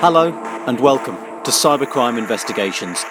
[0.00, 0.32] Hello
[0.68, 3.02] and welcome to Cybercrime Investigations.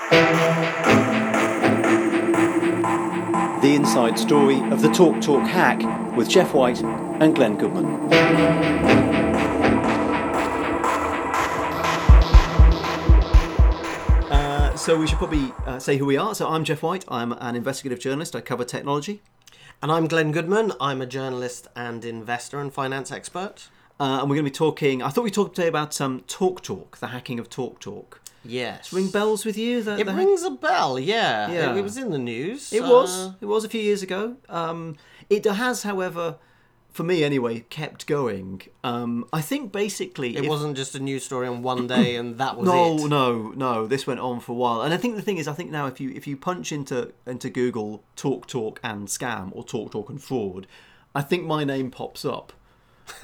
[3.62, 8.14] The inside story of the Talk Talk hack with Jeff White and Glenn Goodman.
[14.32, 16.34] Uh, so we should probably uh, say who we are.
[16.34, 17.04] So I'm Jeff White.
[17.10, 18.34] I'm an investigative journalist.
[18.34, 19.22] I cover technology.
[19.84, 20.72] And I'm Glenn Goodman.
[20.80, 23.68] I'm a journalist and investor and finance expert.
[24.00, 25.02] Uh, and we're going to be talking.
[25.02, 28.22] I thought we talked today about um, Talk Talk, the hacking of Talk Talk.
[28.46, 28.94] Yes.
[28.94, 29.82] Ring bells with you?
[29.82, 31.52] The, It the hack- rings a bell, yeah.
[31.52, 31.72] Yeah.
[31.74, 32.72] It, it was in the news.
[32.72, 33.32] It uh, was.
[33.42, 34.38] It was a few years ago.
[34.50, 34.96] Um,
[35.30, 36.36] it has, however,
[36.92, 38.62] for me anyway, kept going.
[38.84, 42.38] Um, I think basically It if- wasn't just a news story on one day and
[42.38, 43.00] that was No, it.
[43.02, 43.88] No, no, no.
[43.88, 45.88] This went on for a while, and I think the thing is, I think now
[45.88, 50.10] if you if you punch into into Google talk talk and scam or talk talk
[50.10, 50.68] and fraud,
[51.16, 52.54] I think my name pops up.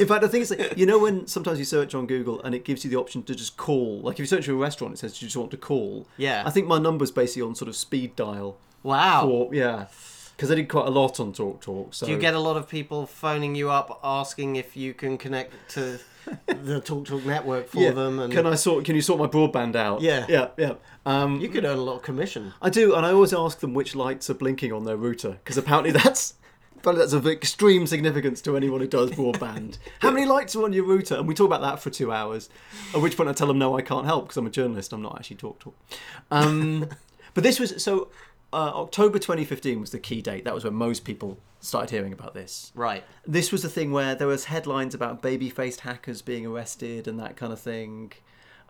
[0.00, 2.54] In fact, I think it's like you know when sometimes you search on Google and
[2.54, 4.00] it gives you the option to just call.
[4.00, 6.06] Like if you search for a restaurant, it says you just want to call.
[6.16, 6.42] Yeah.
[6.46, 8.58] I think my number's basically on sort of speed dial.
[8.82, 9.22] Wow.
[9.22, 9.86] For, yeah,
[10.36, 11.94] because I did quite a lot on Talk Talk.
[11.94, 15.18] So Do you get a lot of people phoning you up asking if you can
[15.18, 15.98] connect to
[16.46, 16.46] the
[16.80, 17.92] TalkTalk Talk network for yeah.
[17.92, 18.18] them?
[18.18, 18.84] And Can I sort?
[18.84, 20.00] Can you sort my broadband out?
[20.00, 20.26] Yeah.
[20.28, 20.74] yeah, yeah.
[21.04, 22.54] Um, you could earn a lot of commission.
[22.60, 25.56] I do, and I always ask them which lights are blinking on their router because
[25.56, 26.34] apparently that's
[26.82, 29.78] that's of extreme significance to anyone who does broadband.
[30.00, 31.16] How many lights are on your router?
[31.16, 32.48] And we talk about that for two hours.
[32.94, 34.92] At which point I tell them no, I can't help because I'm a journalist.
[34.92, 35.76] I'm not actually talk talk.
[36.30, 36.88] Um,
[37.34, 38.08] but this was so.
[38.54, 40.44] Uh, October 2015 was the key date.
[40.44, 42.70] That was when most people started hearing about this.
[42.74, 43.02] Right.
[43.26, 47.34] This was the thing where there was headlines about baby-faced hackers being arrested and that
[47.36, 48.12] kind of thing.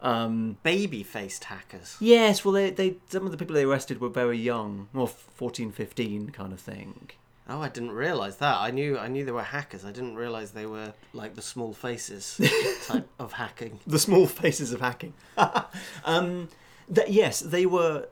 [0.02, 1.96] Um, Baby faced hackers.
[2.00, 5.70] Yes, well, they, they some of the people they arrested were very young, well, 14,
[5.70, 7.10] 15 kind of thing.
[7.48, 8.58] Oh, I didn't realise that.
[8.58, 9.84] I knew I knew they were hackers.
[9.84, 12.40] I didn't realise they were like the small faces
[12.86, 13.80] type of hacking.
[13.86, 15.14] The small faces of hacking.
[16.04, 16.48] um,
[16.88, 18.08] that, yes, they were.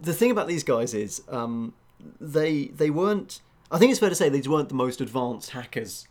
[0.00, 1.74] The thing about these guys is um,
[2.20, 3.40] they they weren't.
[3.70, 6.08] I think it's fair to say they weren't the most advanced hackers,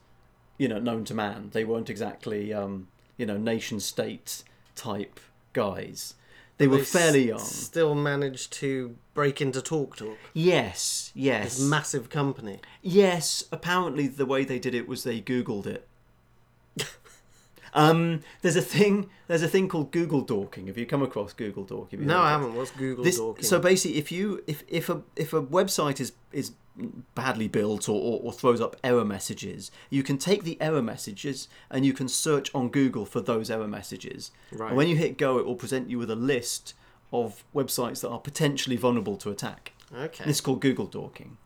[0.58, 1.50] you know, known to man.
[1.52, 2.88] They weren't exactly, um,
[3.18, 4.44] you know, nation state
[4.76, 5.20] type
[5.54, 6.16] guys.
[6.62, 7.40] They were fairly s- young.
[7.40, 9.96] Still managed to break into TalkTalk.
[9.98, 10.18] Talk.
[10.34, 11.60] Yes, This yes.
[11.60, 12.60] massive company.
[12.82, 15.88] Yes, apparently the way they did it was they Googled it.
[17.74, 19.10] Um, there's a thing.
[19.28, 20.68] There's a thing called Google dorking.
[20.68, 22.06] Have you come across Google dorking?
[22.06, 22.54] No, I haven't.
[22.56, 23.44] What's Google This, talking?
[23.44, 26.52] so basically, if you if if a if a website is is
[27.16, 31.48] badly built or, or, or throws up error messages, you can take the error messages
[31.70, 34.32] and you can search on Google for those error messages.
[34.52, 34.70] Right.
[34.70, 36.74] And when you hit go, it will present you with a list
[37.12, 39.74] of websites that are potentially vulnerable to attack.
[39.94, 40.24] okay.
[40.26, 41.38] It's called Google dorking,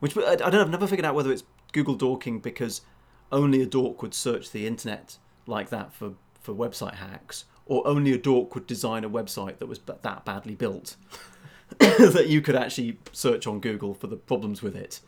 [0.00, 0.60] which I, I don't know.
[0.62, 2.82] I've never figured out whether it's Google dorking because
[3.32, 5.16] only a dork would search the internet
[5.46, 9.66] like that for for website hacks, or only a dork would design a website that
[9.66, 10.96] was ba- that badly built
[11.78, 15.00] that you could actually search on Google for the problems with it.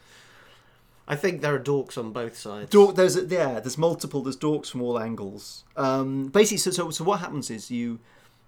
[1.07, 2.71] I think there are dorks on both sides.
[2.71, 4.23] Dork, there's a, yeah, there's multiple.
[4.23, 5.65] There's dorks from all angles.
[5.77, 7.99] Um, basically, so, so so what happens is you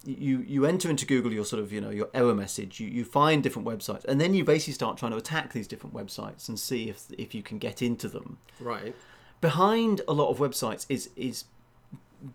[0.04, 2.78] you you enter into Google your sort of you know your error message.
[2.78, 5.94] You you find different websites, and then you basically start trying to attack these different
[5.94, 8.36] websites and see if if you can get into them.
[8.60, 8.94] Right.
[9.40, 11.44] Behind a lot of websites is is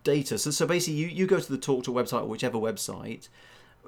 [0.04, 0.38] data.
[0.38, 3.28] So so basically, you you go to the Talk to website or whichever website.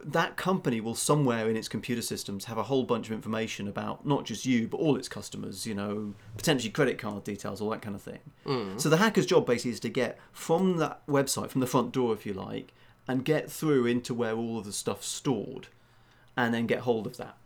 [0.05, 4.07] That company will somewhere in its computer systems have a whole bunch of information about
[4.07, 7.83] not just you, but all its customers, you know, potentially credit card details, all that
[7.83, 8.21] kind of thing.
[8.79, 12.15] So the hacker's job basically is to get from that website, from the front door,
[12.15, 12.73] if you like,
[13.09, 15.67] and get through into where all of the stuff's stored
[16.37, 17.37] and then get hold of that.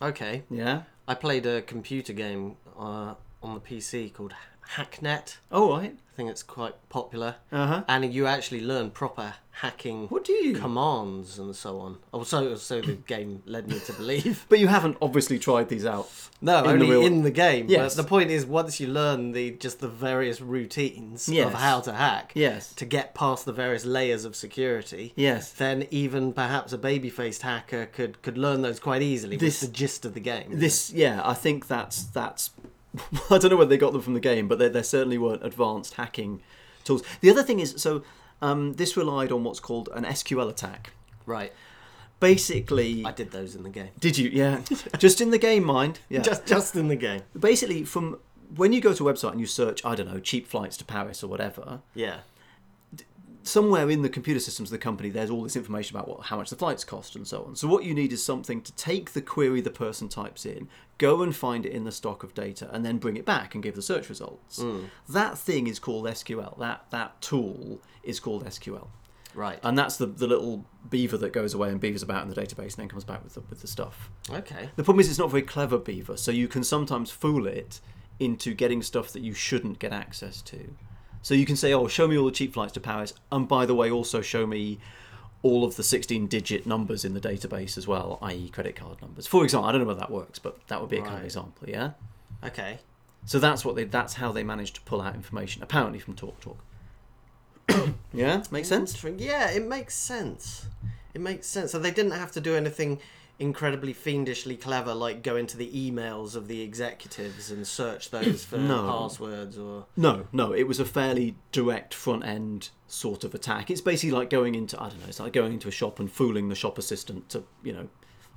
[0.00, 0.44] Okay.
[0.48, 0.84] Yeah?
[1.06, 4.32] I played a computer game uh, on the PC called
[4.76, 5.36] Hacknet.
[5.50, 5.96] Oh, right.
[6.12, 7.36] I think it's quite popular.
[7.50, 7.84] Uh huh.
[7.88, 10.54] And you actually learn proper hacking What do you?
[10.54, 11.98] commands and so on.
[12.12, 14.44] Oh, so, the game led me to believe.
[14.50, 16.10] But you haven't obviously tried these out.
[16.42, 17.66] No, In the only real- in the game.
[17.68, 17.94] Yes.
[17.96, 21.46] But the point is, once you learn the just the various routines Yes.
[21.46, 22.74] of how to hack, Yes.
[22.74, 25.50] to get past the various layers of security, Yes.
[25.52, 29.36] then even perhaps a baby-faced hacker could could learn those quite easily.
[29.36, 30.58] This- the gist of the game.
[30.58, 32.50] This, yeah, I think that's that's.
[33.30, 35.44] I don't know where they got them from the game, but they, they certainly weren't
[35.44, 36.42] advanced hacking
[36.84, 37.02] tools.
[37.20, 38.02] The other thing is, so
[38.40, 40.92] um, this relied on what's called an SQL attack.
[41.26, 41.52] right.
[42.20, 43.88] Basically, I did those in the game.
[43.98, 44.30] did you?
[44.30, 44.60] Yeah,
[44.96, 45.98] just in the game, mind.
[46.08, 46.20] Yeah.
[46.20, 47.22] Just just in the game.
[47.36, 48.20] basically from
[48.54, 50.84] when you go to a website and you search, I don't know, cheap flights to
[50.84, 51.80] Paris or whatever.
[51.94, 52.18] Yeah.
[53.44, 56.36] Somewhere in the computer systems of the company, there's all this information about what, how
[56.36, 57.56] much the flights cost and so on.
[57.56, 60.68] So what you need is something to take the query the person types in,
[60.98, 63.62] go and find it in the stock of data, and then bring it back and
[63.62, 64.60] give the search results.
[64.60, 64.84] Hmm.
[65.08, 66.58] That thing is called SQL.
[66.58, 68.88] That that tool is called SQL.
[69.34, 69.58] Right.
[69.62, 72.74] And that's the, the little beaver that goes away and beavers about in the database
[72.74, 74.10] and then comes back with the, with the stuff.
[74.30, 74.68] Okay.
[74.76, 77.80] The problem is it's not a very clever beaver, so you can sometimes fool it
[78.20, 80.74] into getting stuff that you shouldn't get access to.
[81.22, 83.64] So you can say, "Oh, show me all the cheap flights to Paris, and by
[83.64, 84.78] the way, also show me
[85.42, 89.44] all of the 16-digit numbers in the database as well, i.e., credit card numbers." For
[89.44, 91.68] example, I don't know whether that works, but that would be a kind of example,
[91.68, 91.92] yeah.
[92.44, 92.78] Okay.
[93.24, 96.56] So that's what they that's how they managed to pull out information, apparently from TalkTalk.
[97.68, 97.88] Talk.
[98.12, 99.02] yeah, makes sense.
[99.16, 100.66] Yeah, it makes sense.
[101.14, 101.72] It makes sense.
[101.72, 102.98] So they didn't have to do anything
[103.42, 108.56] incredibly fiendishly clever, like go into the emails of the executives and search those for
[108.56, 108.86] No.
[108.86, 109.86] passwords or.
[109.96, 113.70] No, no, it was a fairly direct front end sort of attack.
[113.70, 116.10] It's basically like going into I don't know, it's like going into a shop and
[116.10, 117.88] fooling the shop assistant to you know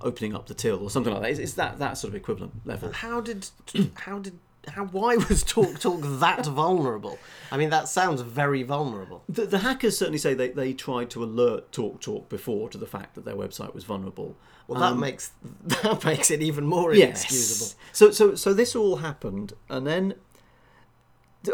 [0.02, 1.32] opening up the till or something like that.
[1.32, 2.92] It's, it's that that sort of equivalent level.
[2.92, 3.48] How did?
[3.96, 4.40] How did?
[4.68, 4.86] How?
[4.86, 7.18] Why was Talk Talk that vulnerable?
[7.52, 9.24] I mean, that sounds very vulnerable.
[9.30, 12.88] The, the hackers certainly say they, they tried to alert Talk Talk before to the
[12.88, 14.36] fact that their website was vulnerable.
[14.68, 15.32] Well, that makes
[15.66, 17.66] that makes it even more inexcusable.
[17.68, 17.76] Yes.
[17.94, 20.16] So so so this all happened, and then.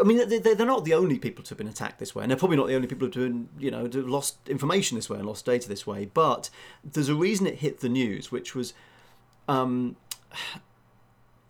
[0.00, 2.22] I mean, they- they- they're not the only people to have been attacked this way,
[2.24, 4.38] and they're probably not the only people who have been, you know, to have lost
[4.48, 6.06] information this way and lost data this way.
[6.06, 6.48] But
[6.82, 8.72] there's a reason it hit the news, which was
[9.48, 9.96] um,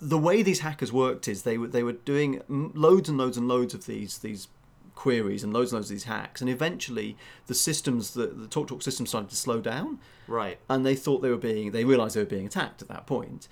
[0.03, 3.47] the way these hackers worked is they were they were doing loads and loads and
[3.47, 4.49] loads of these these
[4.97, 7.17] queries and loads and loads of these hacks, and eventually
[7.47, 9.99] the systems, the, the TalkTalk system started to slow down.
[10.29, 10.59] Right.
[10.69, 13.47] and they thought they were being they realized they were being attacked at that point.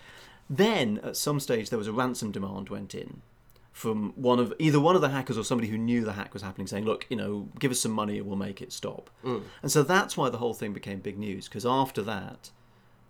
[0.49, 3.23] Then at some stage there was a ransom demand went in
[3.73, 6.43] from one of either one of the hackers or somebody who knew the hack was
[6.43, 9.08] happening saying look you know give us some money and we'll make it stop.
[9.25, 9.43] Mm.
[9.62, 12.50] And so that's why the whole thing became big news because after that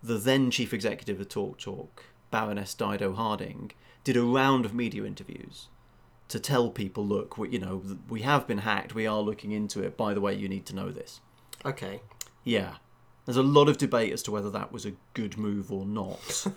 [0.03, 3.71] the then chief executive of talk talk baroness dido harding
[4.03, 5.67] did a round of media interviews
[6.27, 9.83] to tell people look we, you know we have been hacked we are looking into
[9.83, 11.19] it by the way you need to know this
[11.65, 12.01] Okay.
[12.43, 12.75] yeah.
[13.25, 16.47] There's a lot of debate as to whether that was a good move or not.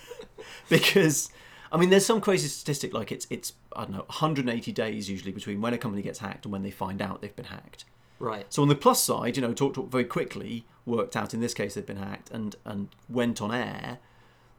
[0.68, 1.30] because
[1.70, 5.30] I mean there's some crazy statistic like it's it's I don't know 180 days usually
[5.30, 7.84] between when a company gets hacked and when they find out they've been hacked.
[8.18, 8.44] Right.
[8.52, 11.54] So on the plus side, you know, Talk Talk very quickly worked out in this
[11.54, 13.98] case they'd been hacked and and went on air.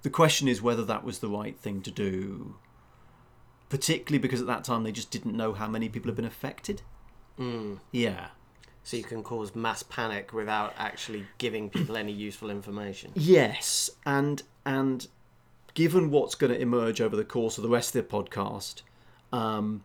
[0.04, 2.56] The question is whether that was the right thing to do.
[3.70, 6.82] Particularly because at that time they just didn't know how many people had been affected.
[7.40, 7.80] Mm.
[7.92, 8.28] Yeah.
[8.84, 13.12] So you can cause mass panic without actually giving people any useful information.
[13.14, 15.08] Yes, and and
[15.74, 18.82] given what's going to emerge over the course of the rest of the podcast,
[19.32, 19.84] um,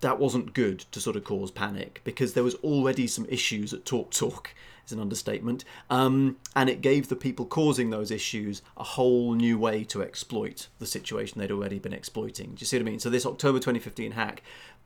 [0.00, 3.84] that wasn't good to sort of cause panic because there was already some issues at
[3.84, 4.54] Talk Talk.
[4.86, 9.56] Is an understatement, um, and it gave the people causing those issues a whole new
[9.56, 12.54] way to exploit the situation they'd already been exploiting.
[12.54, 12.98] Do you see what I mean?
[12.98, 14.42] So this October 2015 hack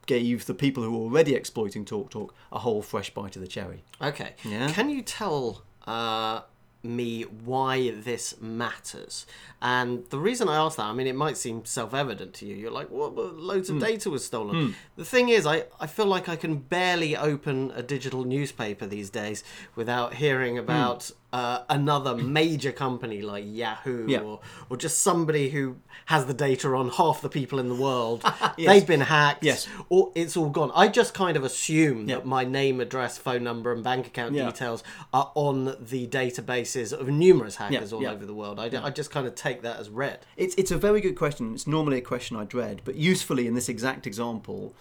[0.06, 3.48] gave the people who were already exploiting Talk Talk a whole fresh bite of the
[3.48, 3.84] cherry.
[4.02, 4.34] Okay.
[4.44, 4.70] Yeah.
[4.72, 6.40] Can you tell uh,
[6.84, 9.26] me why this matters?
[9.62, 12.54] And the reason I ask that, I mean, it might seem self-evident to you.
[12.54, 13.76] You're like, well, well, loads Hmm.
[13.76, 14.74] of data was stolen.
[14.96, 19.10] The thing is, I, I feel like I can barely open a digital newspaper these
[19.10, 19.42] days
[19.74, 20.18] without Hmm.
[20.18, 24.20] hearing about uh, another major company like Yahoo Yeah.
[24.20, 24.40] or,
[24.70, 25.76] or just somebody who
[26.06, 28.22] has the data on half the people in the world.
[28.56, 28.68] Yes.
[28.68, 29.42] They've been hacked.
[29.42, 29.66] Yes.
[29.88, 30.70] Or it's all gone.
[30.76, 32.16] I just kind of assume Yeah.
[32.16, 34.46] that my name, address, phone number, and bank account Yeah.
[34.46, 38.60] details are on the databases of numerous hackers all over the world.
[38.60, 40.18] I just kind of take that as read.
[40.36, 41.52] It's it's a very good question.
[41.54, 44.72] It's normally a question I dread, but usefully in this exact example,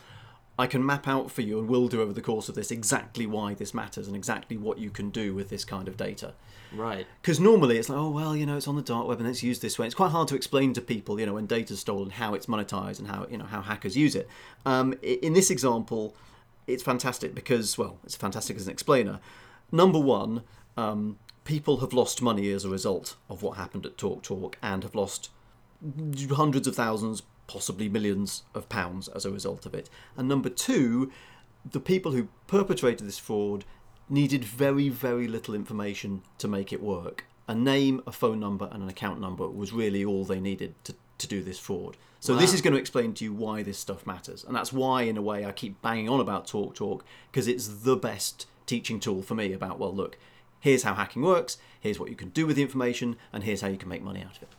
[0.58, 3.26] I can map out for you and will do over the course of this exactly
[3.26, 6.34] why this matters and exactly what you can do with this kind of data.
[6.72, 7.08] Right.
[7.22, 9.44] Because normally it's like, oh well, you know, it's on the dark web and it's
[9.44, 9.86] used this way.
[9.86, 13.00] It's quite hard to explain to people, you know, when data's stolen, how it's monetized
[13.00, 14.28] and how you know how hackers use it.
[14.66, 16.16] Um, in this example,
[16.68, 19.20] it's fantastic because well, it's fantastic as an explainer.
[19.72, 20.44] Number one,
[20.78, 24.84] um, people have lost money as a result of what happened at Talk Talk and
[24.84, 25.30] have lost
[26.32, 29.88] hundreds of thousands, possibly millions of pounds as a result of it.
[30.18, 31.12] And number two,
[31.64, 33.64] the people who perpetrated this fraud
[34.10, 37.26] needed very, very little information to make it work.
[37.48, 40.96] A name, a phone number, and an account number was really all they needed to,
[41.20, 41.96] to do this fraud.
[42.20, 44.44] So this is going to explain to you why this stuff matters.
[44.44, 47.68] And that's why, in a way, I keep banging on about Talk Talk, because it's
[47.68, 50.18] the best teaching tool for me about, well, look,
[50.60, 53.68] here's how hacking works, here's what you can do with the information, and here's how
[53.68, 54.50] you can make money out of it.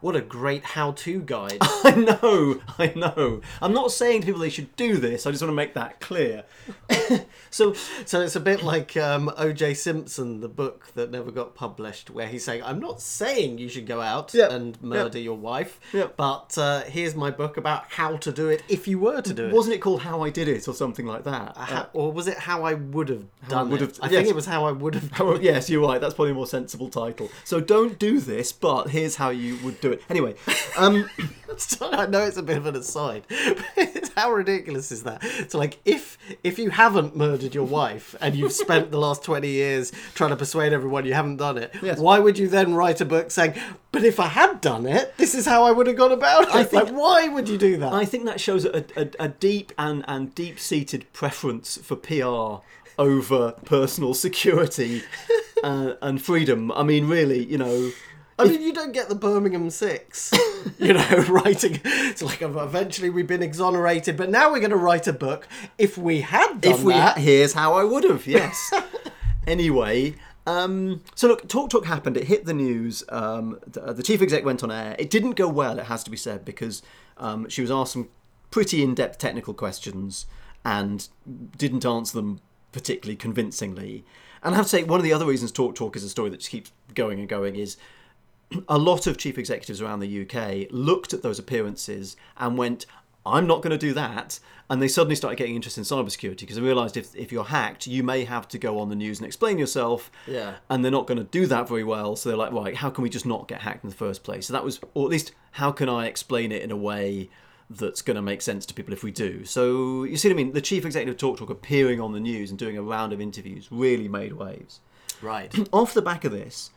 [0.00, 1.58] What a great how-to guide.
[1.62, 3.42] I know, I know.
[3.60, 5.26] I'm not saying to people they should do this.
[5.26, 6.44] I just want to make that clear.
[7.50, 9.74] so, so it's a bit like um, O.J.
[9.74, 13.86] Simpson, the book that never got published, where he's saying, "I'm not saying you should
[13.86, 16.16] go out Yep, and murder your wife, Yep.
[16.16, 19.46] but uh, here's my book about how to do it if you were to do
[19.46, 21.52] it." wasn't it called How I Did It or something like that?
[21.56, 23.96] Uh, How- or was it how I would have done would it?
[23.96, 24.14] have- I yes.
[24.16, 25.10] think it was how I would have.
[25.20, 26.00] Oh, yes, you're right.
[26.00, 27.28] That's probably a more sensible title.
[27.44, 30.02] So don't do this, but here's how you would do it.
[30.08, 30.34] Anyway,
[30.78, 31.08] um,
[31.80, 33.24] I know it's a bit of an aside.
[33.76, 35.22] But how ridiculous is that?
[35.48, 39.48] So, like if if you haven't murdered your wife and you've spent the last twenty
[39.48, 41.98] years trying to persuade everyone you haven't done it, Yes.
[41.98, 43.54] why would you then write a book saying,
[43.92, 46.54] "But if I had done it, this is how I would have gone about it"?
[46.54, 47.92] I think- like, why would you do that?
[47.92, 52.64] I think that shows a, a, a deep and, and deep seated preference for PR
[52.98, 55.02] over personal security
[55.64, 56.70] uh, and freedom.
[56.72, 57.90] I mean, really, you know.
[58.40, 60.32] I mean, you don't get the Birmingham Six,
[60.78, 61.80] you know, writing.
[61.84, 65.46] It's like eventually we've been exonerated, but now we're going to write a book.
[65.78, 68.72] If we had done if we that, here's how I would have, yes.
[69.46, 70.14] anyway,
[70.46, 72.16] um, so look, Talk Talk happened.
[72.16, 73.04] It hit the news.
[73.10, 74.96] Um, the, the chief exec went on air.
[74.98, 75.78] It didn't go well.
[75.78, 76.82] It has to be said because
[77.18, 78.08] um, she was asked some
[78.50, 80.26] pretty in-depth technical questions
[80.64, 81.08] and
[81.56, 82.40] didn't answer them
[82.72, 84.04] particularly convincingly.
[84.42, 86.30] And I have to say, one of the other reasons Talk Talk is a story
[86.30, 87.76] that just keeps going and going is
[88.68, 92.86] a lot of chief executives around the UK looked at those appearances and went,
[93.24, 94.40] I'm not going to do that.
[94.68, 97.86] And they suddenly started getting interested in cybersecurity because they realised if, if you're hacked,
[97.86, 100.12] you may have to go on the news and explain yourself.
[100.26, 100.54] Yeah.
[100.68, 102.14] And they're not going to do that very well.
[102.14, 104.46] So they're like, right, how can we just not get hacked in the first place?
[104.46, 107.30] So that was, or at least, how can I explain it in a way
[107.68, 109.44] that's going to make sense to people if we do?
[109.44, 110.52] So you see what I mean?
[110.52, 113.68] The chief executive Talk Talk appearing on the news and doing a round of interviews
[113.70, 114.80] really made waves
[115.22, 115.54] right?
[115.72, 116.70] off the back of this,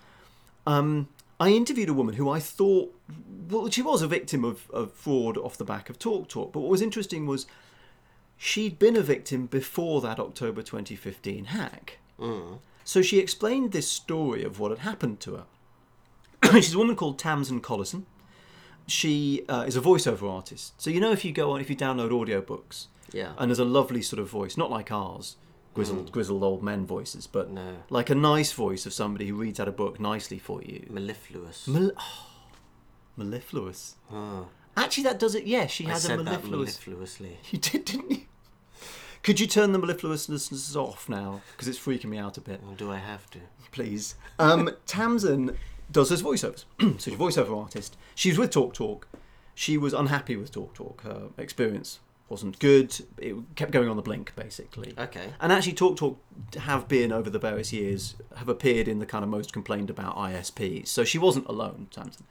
[0.65, 1.07] um,
[1.43, 2.93] I interviewed a woman who I thought,
[3.49, 6.53] well, she was a victim of, of fraud off the back of Talk Talk.
[6.53, 7.45] But what was interesting was
[8.37, 11.99] she'd been a victim before that October 2015 hack.
[12.85, 15.45] So she explained this story of what had happened to her.
[16.61, 18.03] She's a woman called Tamsin Collison.
[18.87, 20.79] She uh, is a voiceover artist.
[20.81, 23.33] So you know if you go on, if you download audiobooks, Yeah.
[23.37, 25.35] and there's a lovely sort of voice, not like ours,
[25.73, 27.77] grizzled, grizzled old men voices, but No.
[27.89, 30.85] like a nice voice of somebody who reads out a book nicely for you.
[30.89, 31.67] mellifluous.
[31.67, 32.25] Mal- oh,
[33.17, 33.95] mellifluous.
[34.11, 35.45] Oh, Actually, that does it.
[35.45, 36.79] Yeah, she I has a mellifluous.
[36.79, 37.37] mellifluously.
[37.51, 38.21] You did, didn't you?
[39.21, 41.41] Could you turn the mellifluousness off now?
[41.51, 42.59] Because it's freaking me out a bit.
[42.67, 43.39] Or do I have to?
[43.71, 44.15] Please.
[44.39, 45.55] Um, Tamsin
[45.91, 46.65] does his voiceovers.
[46.79, 47.95] so she's a voiceover artist.
[48.15, 49.07] She was with Talk Talk.
[49.55, 51.01] She was unhappy with Talk Talk.
[51.03, 51.99] Her experience
[52.29, 52.95] wasn't good.
[53.17, 54.93] It kept going on the blink, basically.
[54.97, 55.29] Okay.
[55.39, 56.19] And actually, Talk Talk
[56.57, 60.15] have been over the various years have appeared in the kind of most complained about
[60.15, 60.87] ISPs.
[60.87, 62.25] So she wasn't alone, Tamsin.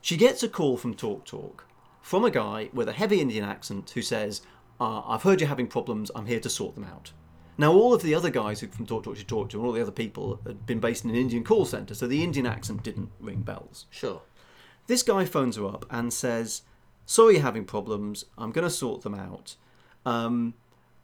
[0.00, 1.66] She gets a call from Talk Talk
[2.00, 4.42] from a guy with a heavy Indian accent who says,
[4.80, 6.10] uh, "I've heard you're having problems.
[6.14, 7.12] I'm here to sort them out."
[7.56, 9.72] Now, all of the other guys who from Talk Talk she talked to, and all
[9.72, 12.82] the other people had been based in an Indian call center, so the Indian accent
[12.82, 13.86] didn't ring bells.
[13.90, 14.22] Sure.
[14.86, 16.62] This guy phones her up and says,
[17.06, 18.24] Sorry you're having problems.
[18.38, 19.56] I'm going to sort them out.
[20.06, 20.54] Um,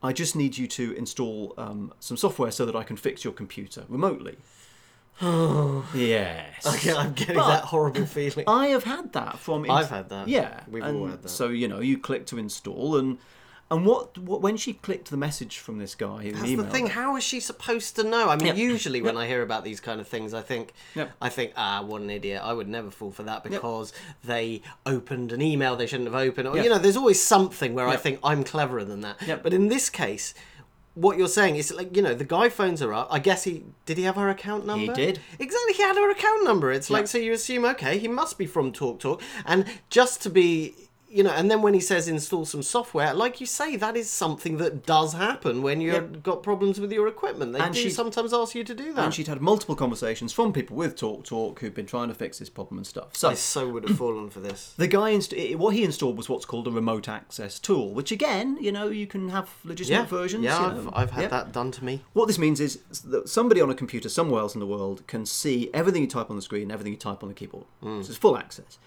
[0.02, 3.32] I just need you to install um, some software so that I can fix your
[3.32, 4.36] computer remotely.
[5.22, 6.66] Oh yes.
[6.66, 8.44] Okay, I'm getting But- that horrible feeling.
[8.48, 9.70] I have had that from.
[9.70, 10.28] I've had that.
[10.28, 11.28] Yeah, We've and all had that.
[11.28, 13.18] So you know, you click to install, and
[13.70, 16.88] and what, what when she clicked the message from this guy, That's email, the thing.
[16.88, 18.28] How is she supposed to know?
[18.28, 20.72] I mean, usually when I hear about these kind of things, I think.
[21.20, 22.42] I think, ah, what an idiot!
[22.44, 23.92] I would never fall for that because
[24.24, 26.48] they opened an email they shouldn't have opened.
[26.48, 29.18] Or you know, there's always something where I think I'm cleverer than that.
[29.42, 30.34] But in this case,
[30.94, 33.06] what you're saying is like you know the guy phones her up.
[33.10, 33.98] I guess he did.
[33.98, 34.92] He have her account number.
[34.92, 35.20] He did.
[35.38, 35.74] Exactly.
[35.74, 36.72] He had her account number.
[36.72, 40.30] It's like so you assume okay, he must be from Talk Talk, and just to
[40.30, 40.74] be.
[41.12, 44.08] You know, and then when he says install some software, like you say, that is
[44.08, 46.22] something that does happen when you've Yep.
[46.22, 47.52] got problems with your equipment.
[47.52, 49.04] They And do she- sometimes ask you to do that.
[49.06, 52.38] and she'd had multiple conversations from people with Talk Talk who've been trying to fix
[52.38, 53.16] this problem and stuff.
[53.16, 54.72] So I so would have fallen for this.
[54.76, 58.56] The guy, inst- what he installed was what's called a remote access tool, which again,
[58.60, 60.44] you know, you can have legitimate Yeah, versions.
[60.44, 60.88] yeah, I've.
[60.92, 61.28] I've had Yeah.
[61.28, 62.02] that done to me.
[62.12, 65.26] What this means is that somebody on a computer somewhere else in the world can
[65.26, 67.64] see everything you type on the screen, everything you type on the keyboard.
[67.82, 68.00] Hmm.
[68.02, 68.78] So it's full access.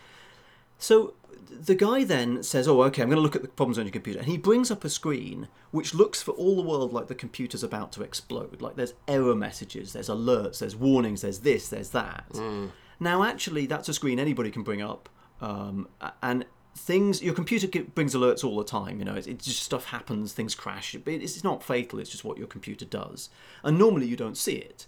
[0.84, 1.14] So
[1.50, 3.94] the guy then says, "Oh, okay, I'm going to look at the problems on your
[3.94, 7.16] computer," and he brings up a screen which looks for all the world like the
[7.16, 8.62] computer's about to explode.
[8.62, 12.26] Like there's error messages, there's alerts, there's warnings, there's this, there's that.
[13.00, 15.08] Now, actually, that's a screen anybody can bring up,
[15.40, 15.88] um,
[16.22, 17.24] and things.
[17.24, 19.00] Your computer brings alerts all the time.
[19.00, 20.98] You know, it, it just stuff happens, things crash.
[21.02, 22.00] But it's, it's not fatal.
[22.00, 23.30] It's just what your computer does,
[23.64, 24.86] and normally you don't see it.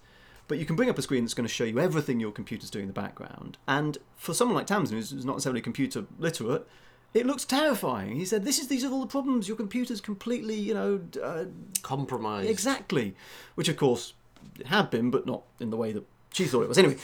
[0.47, 2.69] But you can bring up a screen that's going to show you everything your computer's
[2.69, 3.57] doing in the background.
[3.67, 6.67] And for someone like Tamsin, who's not necessarily computer literate,
[7.15, 8.17] it looks terrifying.
[8.17, 9.47] He said, "This is these are all the problems.
[9.47, 11.45] Your computer's completely, you know, uh,
[11.81, 12.49] Compromised.
[12.49, 13.15] Exactly.
[13.55, 14.13] Which, of course,
[14.59, 16.77] it had been, but not in the way that she thought it was.
[16.77, 16.97] Anyway,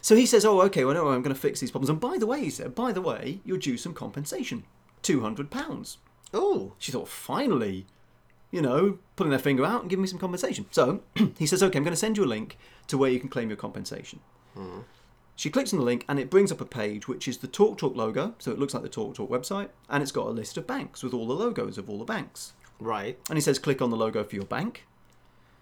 [0.00, 1.90] so he says, Oh, okay, well, no, I'm going to fix these problems.
[1.90, 4.64] And by the way, he said, By the way, you're due some compensation
[5.02, 5.96] £200.
[6.32, 7.86] Oh, She thought, Finally,
[8.50, 10.66] you know, pulling their finger out and giving me some compensation.
[10.70, 11.02] So
[11.38, 13.48] he says, Okay, I'm going to send you a link to where you can claim
[13.48, 14.20] your compensation.
[15.34, 17.94] She clicks on the link and it brings up a page which is the TalkTalk
[17.94, 21.02] logo, so it looks like the TalkTalk website, and it's got a list of banks
[21.02, 22.54] with all the logos of all the banks.
[22.80, 23.18] right.
[23.28, 24.86] And he says, click on the logo for your bank.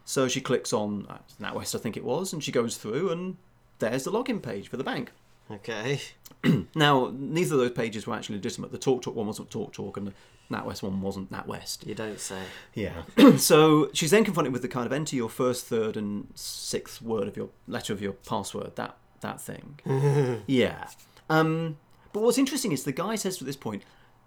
[0.05, 3.37] So she clicks on uh, NatWest, I think it was, and she goes through, and
[3.81, 5.11] there's the login page for the bank.
[5.51, 6.01] Okay.
[6.75, 8.71] Now, neither of those pages were actually legitimate.
[8.71, 10.13] The TalkTalk one wasn't TalkTalk, and the
[10.51, 11.87] NatWest one wasn't NatWest.
[11.87, 12.43] You don't say.
[12.75, 13.03] Yeah.
[13.37, 17.29] so she's then confronted with the kind of enter your first, third, and sixth word
[17.29, 18.77] of your letter of your password.
[18.77, 19.81] That that thing.
[20.47, 20.89] yeah.
[21.31, 21.79] Um,
[22.13, 23.83] but what's interesting is the guy says at this point,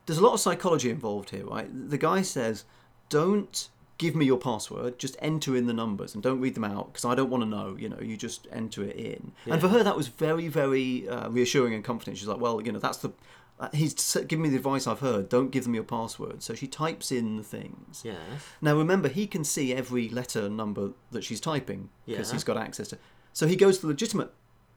[0.05, 1.69] there's a lot of psychology involved here, right?
[1.89, 2.65] The guy says,
[3.09, 6.88] don't give me your password, just enter in the numbers and don't read them out
[6.88, 7.75] because I don't want to know.
[7.77, 9.31] You know, you just enter it in.
[9.45, 12.15] And for her, that was very, very uh, reassuring and comforting.
[12.15, 13.12] She's like, well, you know, that's the.
[13.59, 13.93] Uh, he's
[14.27, 15.29] given me the advice I've heard.
[15.29, 16.43] Don't give them your password.
[16.43, 18.01] So she types in the things.
[18.05, 18.19] Yes.
[18.61, 22.33] Now remember, he can see every letter number that she's typing because Yeah.
[22.33, 22.99] he's got access to.
[23.33, 24.31] So he goes to the legitimate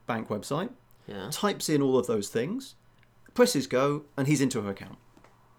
[0.07, 0.71] bank website,
[1.07, 1.29] Yeah.
[1.31, 2.75] types in all of those things,
[3.35, 4.97] presses go, and he's into her account.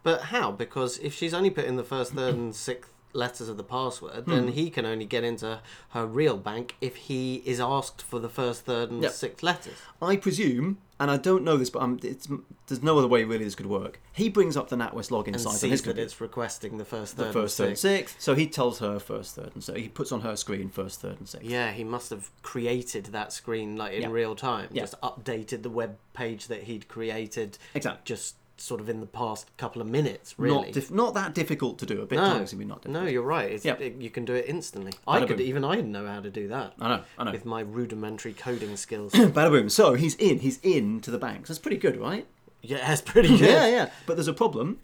[0.03, 0.51] But how?
[0.51, 4.25] Because if she's only put in the first, third, and sixth letters of the password,
[4.25, 4.49] then Hmm.
[4.51, 8.65] he can only get into her real bank if he is asked for the first,
[8.65, 9.11] third, and Yep.
[9.11, 9.73] sixth letters.
[10.01, 12.27] I presume, and I don't know this, but it's,
[12.67, 13.99] there's no other way really this could work.
[14.13, 16.05] He brings up the NatWest login And site on sees his that computer.
[16.05, 18.13] it's requesting the first, The third, first, and third, and sixth.
[18.13, 18.21] sixth.
[18.23, 21.17] So he tells her first, third, and so he puts on her screen first, third,
[21.19, 21.47] and sixth.
[21.49, 24.11] Yeah, he must have created that screen like in Yeah.
[24.11, 24.69] real time.
[24.71, 24.83] Yeah.
[24.83, 27.57] Just updated the web page that he'd created.
[27.73, 28.01] Exactly.
[28.05, 30.55] Just sort of in the past couple of minutes, really.
[30.67, 32.01] Not, dif- not that difficult to do.
[32.01, 33.03] A bit no, time consuming, not difficult.
[33.03, 33.51] no, you're right.
[33.51, 33.75] It's, Yeah.
[33.79, 34.93] it- you can do it instantly.
[35.07, 35.41] I could boom.
[35.47, 37.31] even I know how to do that I know, I know.
[37.31, 39.11] with my rudimentary coding skills.
[39.13, 39.69] Bada boom.
[39.69, 40.39] So he's in.
[40.39, 41.47] He's in to the bank.
[41.47, 42.25] So that's pretty good, right?
[42.61, 43.41] yeah, it's pretty good.
[43.49, 43.89] Yeah, yeah.
[44.05, 44.79] But there's a problem.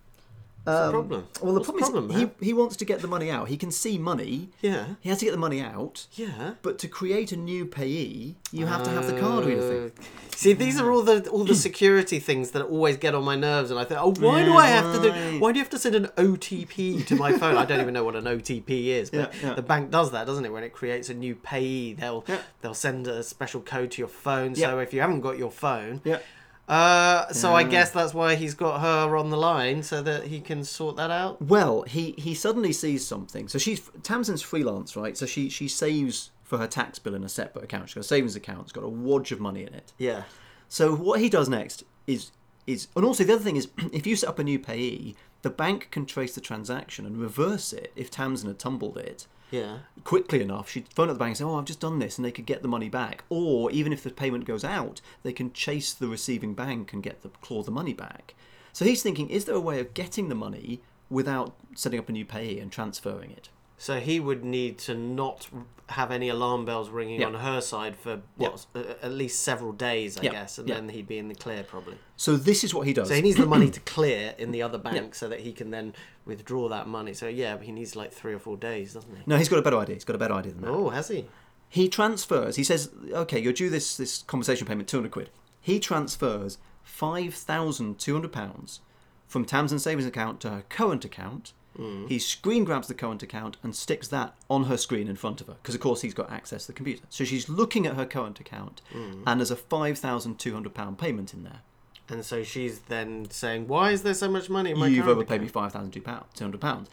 [0.68, 1.28] The Um, problem?
[1.42, 3.48] Well, the What's problem, problem, is he, he wants to get the money out.
[3.48, 4.50] He can see money.
[4.62, 6.08] Yeah, He has to get the money out.
[6.14, 6.56] yeah.
[6.62, 9.92] But to create a new payee, you have to have the card reader thing.
[9.98, 10.04] Uh,
[10.36, 13.72] See, these are all the all the security things that always get on my nerves,
[13.72, 15.40] and I think, oh, why do I have to do?
[15.40, 17.56] Why do you have to send an OTP to my phone?
[17.58, 19.54] I don't even know what an OTP is, but Yeah, yeah.
[19.56, 20.52] the bank does that, doesn't it?
[20.52, 22.40] When it creates a new payee, they'll Yeah.
[22.62, 24.54] they'll send a special code to your phone.
[24.56, 24.68] Yeah.
[24.72, 26.20] So if you haven't got your phone, Yeah.
[26.68, 30.42] Uh, so I guess that's why he's got her on the line so that he
[30.42, 31.42] can sort that out.
[31.42, 33.48] Well, he he suddenly sees something.
[33.48, 35.18] So she's Tamsin's freelance, right?
[35.18, 37.90] So she she saves for her tax bill in a separate account.
[37.90, 38.64] She's got a savings account.
[38.64, 39.94] It's got a wodge of money in it.
[39.98, 40.24] Yeah.
[40.68, 42.32] So what he does next is
[42.66, 45.50] is and also the other thing is if you set up a new payee, the
[45.50, 49.80] bank can trace the transaction and reverse it if Tamsin had tumbled it Yeah.
[50.04, 50.70] quickly enough.
[50.70, 52.46] She'd phone up the bank and say, "Oh, I've just done this," and they could
[52.46, 53.24] get the money back.
[53.30, 57.22] Or even if the payment goes out, they can chase the receiving bank and get
[57.22, 58.36] the claw the money back.
[58.74, 62.12] So he's thinking, is there a way of getting the money without setting up a
[62.12, 63.50] new payee and transferring it?
[63.78, 65.48] So he would need to not
[65.90, 67.28] have any alarm bells ringing Yeah.
[67.28, 70.32] on her side for what a- at least several days, I Yeah.
[70.32, 71.98] guess, and then he'd be in the clear probably.
[72.18, 73.08] So this is what he does.
[73.08, 75.70] So he needs the money to clear in the other bank so that he can
[75.72, 75.94] then
[76.26, 77.14] withdraw that money.
[77.14, 79.22] So yeah, he needs like three or four days, doesn't he?
[79.26, 79.96] no, he's got a better idea.
[79.96, 80.72] He's got a better idea than that.
[80.72, 81.26] Oh, has he?
[81.70, 82.56] He transfers.
[82.56, 85.30] He says, "Okay, you're due this this compensation payment, two hundred quid."
[85.62, 88.82] He transfers five thousand two hundred pounds
[89.28, 91.54] from Tamsin's savings account to her current account.
[91.78, 92.10] Mm.
[92.10, 95.48] He screen grabs the current account and sticks that on her screen in front of
[95.48, 97.04] her because, of course, he's got access to the computer.
[97.10, 99.24] So she's looking at her current account, mm.
[99.26, 101.62] and there's a five thousand two hundred pound payment in there.
[102.10, 105.42] And so she's then saying, "Why is there so much money in my You've overpaid
[105.42, 106.90] me account?" five thousand two hundred pounds.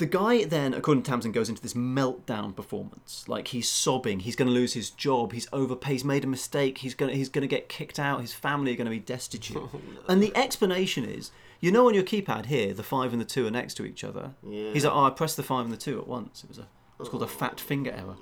[0.00, 3.26] The guy then, according to Tamsin, goes into this meltdown performance.
[3.28, 6.78] Like he's sobbing, he's going to lose his job, he's overpaid, he's made a mistake,
[6.78, 8.98] he's going to, he's going to get kicked out, his family are going to be
[8.98, 9.58] destitute.
[9.72, 13.26] Oh, and the explanation is, you know, on your keypad here, the five and the
[13.26, 14.30] two are next to each other.
[14.42, 14.72] Yeah.
[14.72, 16.44] He's like, oh, I pressed the five and the two at once.
[16.44, 16.66] It was a,
[16.98, 18.16] it's called a fat finger error.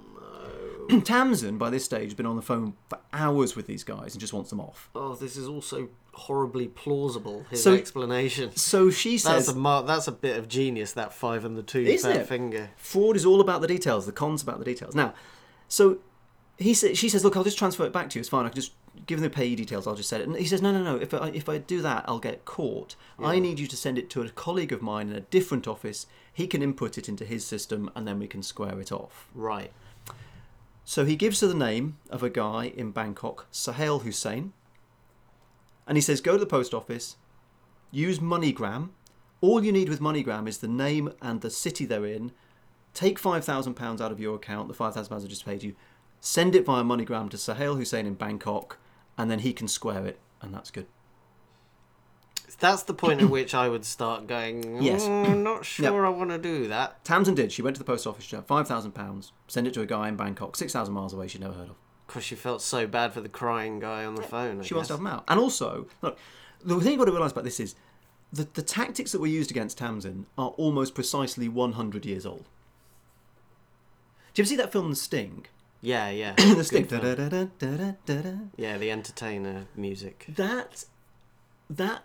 [1.05, 4.20] Tamsin, by this stage, has been on the phone for hours with these guys and
[4.20, 4.88] just wants them off.
[4.94, 7.44] Oh, this is also horribly plausible.
[7.51, 8.55] His So- explanation.
[8.57, 10.92] So she says, That's a mar- that's a bit of genius.
[10.92, 12.27] That five and the two Isn't it?
[12.27, 12.70] finger.
[12.77, 14.07] fraud is all about the details.
[14.07, 14.94] The cons about the details.
[14.94, 15.14] Now,
[15.68, 15.98] so
[16.57, 18.20] he sa- she says, "Look, I'll just transfer it back to you.
[18.20, 18.44] It's fine.
[18.46, 18.72] I can just
[19.07, 19.87] give them the payee details.
[19.87, 20.96] I'll just set it." And he says, "No, no, no.
[20.96, 22.96] If I, if I do that, I'll get caught.
[23.18, 26.07] I need you to send it to a colleague of mine in a different office.
[26.33, 29.70] He can input it into his system, and then we can square it off." Right.
[30.88, 34.55] So he gives her the name of a guy in Bangkok, Sahel Hussein,
[35.87, 37.16] and he says, Go to the post office,
[37.90, 38.88] use MoneyGram.
[39.42, 42.33] All you need with MoneyGram is the name and the city they're in.
[42.94, 45.77] Take £5,000 out of your account, the £5,000 I just paid you,
[46.20, 48.79] send it via MoneyGram to Sahel Hussein in Bangkok,
[49.18, 50.87] and then he can square it, and that's good.
[52.57, 54.83] That's the point at which I would start going.
[54.83, 55.05] Yes.
[55.05, 57.05] "Mm, I'm not sure I want to do that.
[57.05, 57.53] Tamsin did.
[57.53, 60.17] She went to the post office, she had £5,000, sent it to a guy in
[60.17, 61.77] Bangkok, 6,000 miles away, she'd never heard of.
[62.07, 64.61] Because she felt so bad for the crying guy on the phone.
[64.61, 64.99] I She wants to guess.
[64.99, 65.25] have them out.
[65.29, 66.19] And also, look,
[66.65, 67.75] the thing you've got to realise about this is
[68.33, 72.45] the, the tactics that were used against Tamsin are almost precisely 100 years old.
[74.35, 75.47] Do you ever see that film, The Sting?
[75.81, 76.33] Yeah, yeah.
[76.35, 76.87] the Sting.
[76.87, 77.15] Good film.
[77.15, 78.39] Da-da-da-da-da-da-da.
[78.57, 80.27] Yeah, the entertainer music.
[80.29, 80.85] That,
[81.71, 82.05] that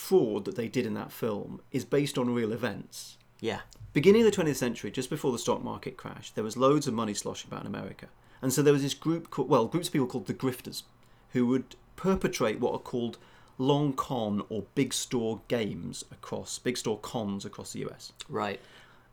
[0.00, 3.18] fraud that they did in that film is based on real events.
[3.40, 3.60] Yeah.
[3.92, 6.94] Beginning of the 20th century, just before the stock market crashed, there was loads of
[6.94, 8.06] money sloshing about in America.
[8.42, 10.82] And so there was this group, called, well, groups of people called the grifters,
[11.32, 13.18] who would perpetrate what are called
[13.58, 18.12] long con or big store games across, big store cons across the US.
[18.28, 18.60] Right.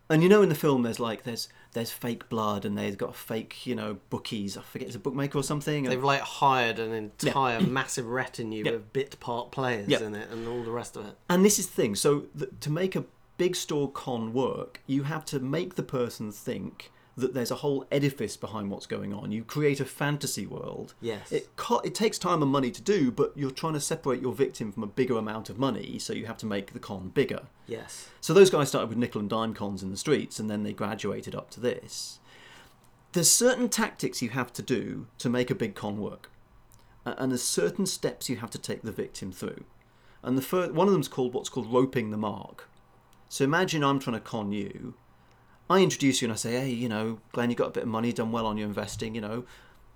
[0.10, 3.16] And you know, in the film, there's like there's there's fake blood, and they've got
[3.16, 4.58] fake, you know, bookies.
[4.58, 5.86] I forget, it's a bookmaker or something.
[5.86, 8.72] and- They've like hired an entire massive retinue Yeah.
[8.72, 10.02] of bit part players Yeah.
[10.02, 11.16] in it and all the rest of it.
[11.30, 11.96] And this is the thing.
[11.96, 13.06] So th- to make a
[13.38, 17.86] big store con work, you have to make the person think that there's a whole
[17.92, 19.32] edifice behind what's going on.
[19.32, 20.94] You create a fantasy world.
[21.02, 21.32] Yes.
[21.32, 21.50] It
[21.84, 24.84] it takes time and money to do, but you're trying to separate your victim from
[24.84, 27.48] a bigger amount of money, so you have to make the con bigger.
[27.66, 28.10] Yes.
[28.22, 30.74] So those guys started with nickel and dime cons in the streets, and then they
[30.74, 32.20] graduated up to this.
[33.14, 36.30] There's certain tactics you have to do to make a big con work,
[37.04, 39.64] and there's certain steps you have to take the victim through.
[40.22, 42.70] And the first, one of them's called what's called roping the mark.
[43.30, 44.94] So imagine I'm trying to con you.
[45.70, 47.90] I introduce you and I say, hey, you know, Glenn, you got a bit of
[47.90, 49.46] money, done well on your investing, you know.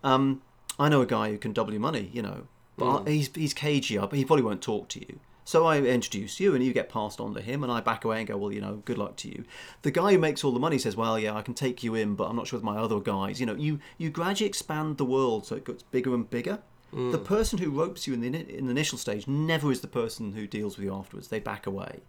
[0.04, 0.42] Um,
[0.80, 3.54] I know a guy who can double your money, you know, but I, he's he's
[3.54, 5.20] cagey, up, he probably won't talk to you.
[5.44, 8.20] So I introduce you, and you get passed on to him, and I back away
[8.20, 9.44] and go, well, you know, good luck to you.
[9.82, 12.16] The guy who makes all the money says, well, yeah, I can take you in,
[12.16, 13.40] but I'm not sure with my other guys.
[13.40, 16.60] You know, you you gradually expand the world so it gets bigger and bigger.
[16.94, 20.34] The person who ropes you in the in the initial stage never is the person
[20.34, 21.30] who deals with you afterwards.
[21.30, 22.02] They back away.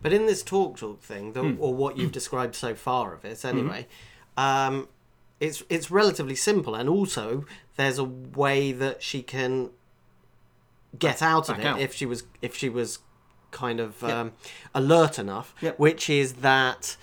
[0.00, 1.56] But in this talk talk thing, the, Hmm.
[1.58, 3.86] or what you've described so far of it, anyway,
[4.36, 4.88] um,
[5.40, 7.44] it's it's relatively simple, and also
[7.76, 9.70] there's a way that she can
[10.98, 11.80] get out of back it out.
[11.80, 13.00] if she was if she was
[13.50, 14.32] kind of um,
[14.74, 15.78] alert enough, Yep.
[15.78, 16.96] which is that.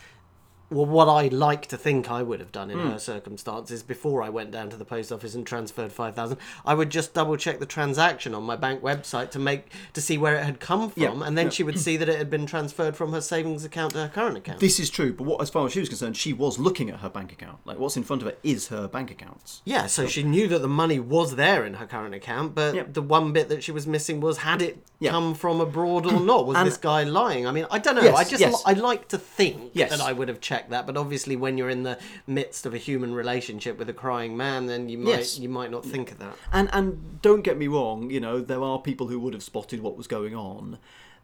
[0.72, 2.90] Well, what I like to think I would have done in Hmm.
[2.92, 6.74] her circumstances before I went down to the post office and transferred five thousand, I
[6.74, 10.36] would just double check the transaction on my bank website to make to see where
[10.36, 11.50] it had come from, Yeah, and then yeah.
[11.52, 14.38] she would see that it had been transferred from her savings account to her current
[14.38, 14.60] account.
[14.60, 17.00] This is true, but what, as far as she was concerned, she was looking at
[17.02, 17.60] her bank account.
[17.66, 19.62] Like what's in front of her is her bank accounts.
[19.66, 22.94] Yeah, so she knew that the money was there in her current account, but Yep.
[22.94, 25.12] the one bit that she was missing was had it Yeah.
[25.12, 26.48] come from abroad or not?
[26.48, 27.46] Was And- this guy lying?
[27.46, 28.02] I mean, I don't know.
[28.02, 28.64] Yes, I just yes.
[28.66, 29.92] I like to think Yes.
[29.92, 32.78] that I would have checked that, but obviously when you're in the midst of a
[32.78, 35.40] human relationship with a crying man, then you might Yes.
[35.40, 36.36] you might not think of that.
[36.52, 39.82] And and don't get me wrong, you know, there are people who would have spotted
[39.82, 40.78] what was going on.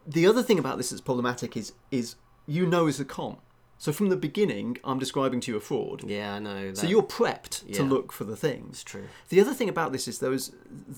[0.06, 2.15] The other thing about this that's problematic is is
[2.48, 3.38] you know it's a con.
[3.78, 6.04] So from the beginning, I'm describing to you a fraud.
[6.06, 6.67] Yeah, I know.
[6.67, 6.78] That.
[6.78, 8.70] So you're prepped to look for the things.
[8.76, 9.08] It's true.
[9.30, 10.52] The other thing about this is there was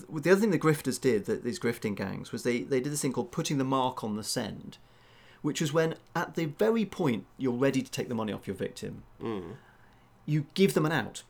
[0.09, 3.01] the other thing the grifters did, that these grifting gangs, was they, they did this
[3.01, 4.79] thing called putting the mark on the send,
[5.43, 8.55] which was when at the very point you're ready to take the money off your
[8.55, 9.51] victim, hmm.
[10.25, 11.21] you give them an out.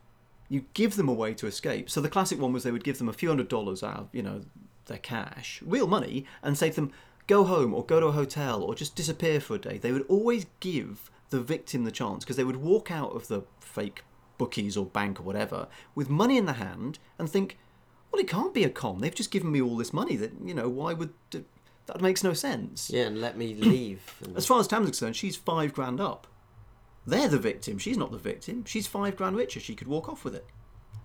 [0.47, 1.89] You give them a way to escape.
[1.89, 4.09] So the classic one was they would give them a few hundred dollars out of,
[4.11, 4.41] you know,
[4.85, 6.91] their cash, real money, and say to them,
[7.25, 9.77] go home or go to a hotel or just disappear for a day.
[9.77, 13.43] They would always give the victim the chance because they would walk out of the
[13.59, 14.03] fake
[14.37, 17.57] bookies or bank or whatever with money in the hand and think,
[18.11, 18.99] well, it can't be a con.
[18.99, 20.15] They've just given me all this money.
[20.15, 21.13] That you know, why would
[21.87, 22.89] that makes no sense?
[22.89, 24.01] yeah, and let me leave.
[24.35, 26.27] As far as Tam's concerned, she's five grand up.
[27.05, 27.77] They're the victim.
[27.77, 28.63] She's not the victim.
[28.65, 29.59] She's five grand richer.
[29.59, 30.45] She could walk off with it.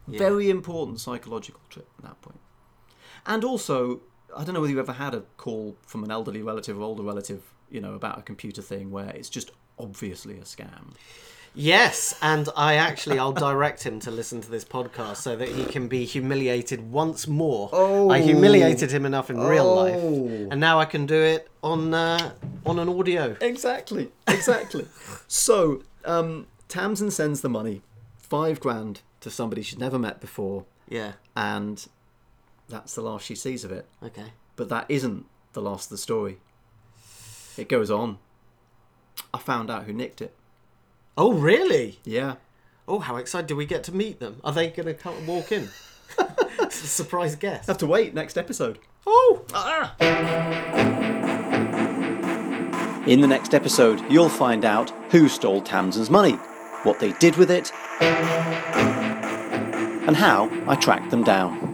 [0.06, 2.40] Very important psychological trip at that point.
[3.26, 4.00] And also,
[4.34, 7.02] I don't know whether you ever had a call from an elderly relative or older
[7.02, 10.94] relative, you know, about a computer thing where it's just obviously a scam.
[11.54, 15.64] Yes, and I actually I'll direct him to listen to this podcast so that he
[15.64, 17.68] can be humiliated once more.
[17.72, 18.10] Oh.
[18.10, 20.48] I humiliated him enough in real life, Oh.
[20.50, 22.32] and now I can do it on uh,
[22.64, 23.36] on an audio.
[23.40, 24.86] Exactly, exactly.
[25.28, 27.82] so, um, Tamsin sends the money,
[28.18, 31.12] five grand, to somebody she's never met before, Yeah.
[31.36, 31.84] and
[32.68, 33.86] that's the last she sees of it.
[34.02, 34.32] Okay.
[34.54, 36.38] But that isn't the last of the story.
[37.56, 38.18] It goes on.
[39.34, 40.34] I found out who nicked it.
[41.20, 41.98] Oh really?
[42.04, 42.36] Yeah.
[42.86, 43.48] Oh, how excited!
[43.48, 44.40] Do we get to meet them?
[44.44, 45.68] Are they going to come walk in?
[46.60, 47.66] it's a surprise guest.
[47.66, 48.78] Have to wait next episode.
[49.04, 49.96] Oh, ah!
[53.04, 56.34] In the next episode, you'll find out who stole Tamsin's money,
[56.84, 57.72] what they did with it,
[60.06, 61.67] and how I tracked them down.